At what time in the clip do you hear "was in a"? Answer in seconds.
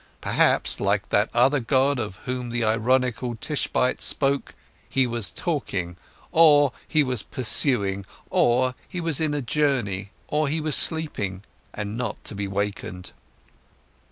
8.99-9.43